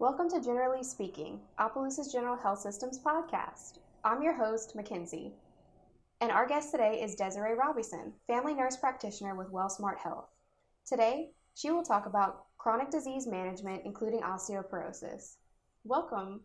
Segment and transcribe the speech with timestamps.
[0.00, 3.80] Welcome to Generally Speaking, Opelousas General Health Systems podcast.
[4.02, 5.32] I'm your host, McKenzie,
[6.22, 10.30] and our guest today is Desiree Robison, family nurse practitioner with WellSmart Health.
[10.86, 15.36] Today, she will talk about chronic disease management, including osteoporosis.
[15.84, 16.40] Welcome.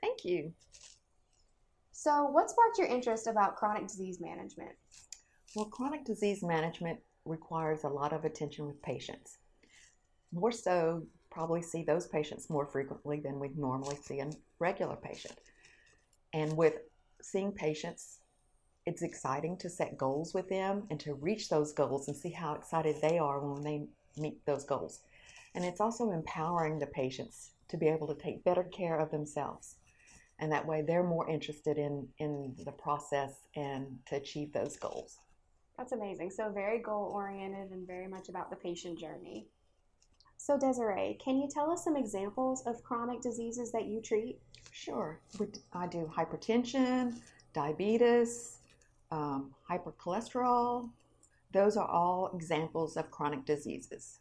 [0.00, 0.54] Thank you.
[1.92, 4.72] So, what sparked your interest about chronic disease management?
[5.54, 9.36] Well, chronic disease management requires a lot of attention with patients.
[10.32, 15.38] More so, probably see those patients more frequently than we normally see a regular patient.
[16.32, 16.74] And with
[17.22, 18.18] seeing patients,
[18.86, 22.54] it's exciting to set goals with them and to reach those goals and see how
[22.54, 23.86] excited they are when they
[24.20, 25.00] meet those goals.
[25.54, 29.76] And it's also empowering the patients to be able to take better care of themselves.
[30.38, 35.18] And that way they're more interested in, in the process and to achieve those goals.
[35.76, 36.30] That's amazing.
[36.30, 39.48] So, very goal oriented and very much about the patient journey.
[40.50, 44.40] So, Desiree, can you tell us some examples of chronic diseases that you treat?
[44.72, 45.20] Sure.
[45.72, 47.20] I do hypertension,
[47.52, 48.58] diabetes,
[49.12, 50.90] um, hypercholesterol.
[51.52, 54.18] Those are all examples of chronic diseases.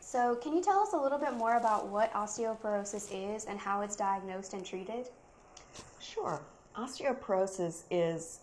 [0.00, 3.82] So, can you tell us a little bit more about what osteoporosis is and how
[3.82, 5.08] it's diagnosed and treated?
[6.00, 6.42] Sure.
[6.76, 8.40] Osteoporosis is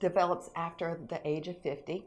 [0.00, 2.02] develops after the age of 50.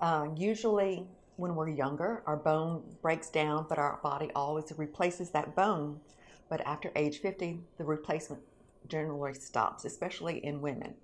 [0.00, 1.06] Uh, usually,
[1.36, 6.00] when we're younger, our bone breaks down, but our body always replaces that bone.
[6.48, 8.42] But after age 50, the replacement
[8.88, 10.94] generally stops, especially in women.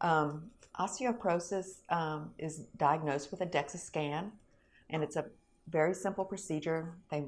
[0.00, 4.32] Um, osteoporosis um, is diagnosed with a DEXA scan,
[4.90, 5.26] and it's a
[5.68, 6.94] very simple procedure.
[7.10, 7.24] They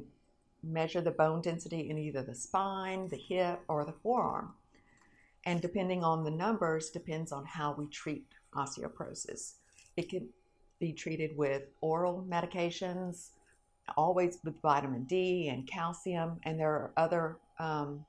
[0.62, 4.52] measure the bone density in either the spine, the hip, or the forearm.
[5.44, 9.54] And depending on the numbers, depends on how we treat osteoporosis.
[9.96, 10.28] It can
[10.78, 13.30] be treated with oral medications,
[13.96, 18.04] always with vitamin D and calcium, and there are other um,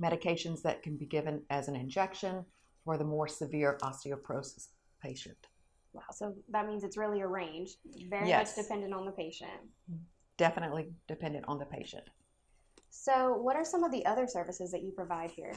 [0.00, 2.44] medications that can be given as an injection
[2.84, 4.68] for the more severe osteoporosis
[5.02, 5.36] patient.
[5.92, 7.72] Wow, so that means it's really a range,
[8.08, 8.56] very yes.
[8.56, 9.50] much dependent on the patient.
[10.36, 12.04] Definitely dependent on the patient.
[12.90, 15.52] So, what are some of the other services that you provide here?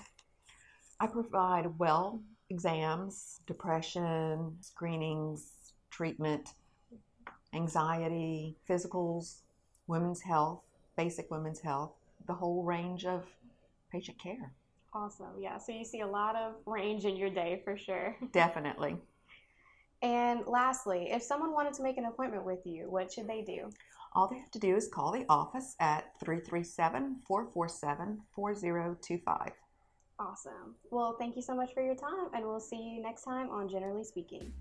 [0.99, 5.51] I provide well exams, depression, screenings,
[5.93, 6.49] treatment,
[7.53, 9.41] anxiety, physicals,
[9.87, 10.61] women's health,
[10.97, 11.91] basic women's health,
[12.25, 13.25] the whole range of
[13.91, 14.51] patient care.
[14.93, 15.39] Awesome.
[15.39, 15.57] Yeah.
[15.57, 18.15] So you see a lot of range in your day for sure.
[18.31, 18.97] Definitely.
[20.01, 23.69] And lastly, if someone wanted to make an appointment with you, what should they do?
[24.15, 29.51] All they have to do is call the office at 337 447 4025.
[30.19, 30.75] Awesome.
[30.91, 33.67] Well, thank you so much for your time, and we'll see you next time on
[33.67, 34.53] Generally Speaking.